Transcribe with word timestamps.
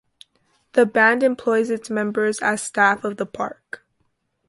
The 0.73 0.87
band 0.87 1.21
employs 1.21 1.69
its 1.69 1.91
members 1.91 2.39
as 2.39 2.63
staff 2.63 3.03
of 3.03 3.17
the 3.17 3.25
park. 3.27 3.85